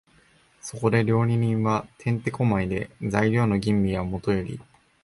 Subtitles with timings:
[0.61, 4.59] そこで料理人は転手古舞で、材料の吟味はもとより、